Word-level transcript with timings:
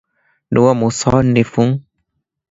ނުވަތަ 0.53 0.77
މުޞައްނިފުން 0.79 1.75